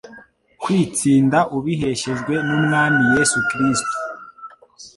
[0.61, 3.95] kwitsinda ubiheshejwe n'Umwami Yesu Kristo.